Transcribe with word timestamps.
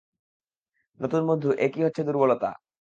নতুন 0.99 1.21
বন্ধু, 1.27 1.49
একই 1.57 1.81
তুচ্ছ 1.83 1.97
দুর্বলতা। 2.07 2.49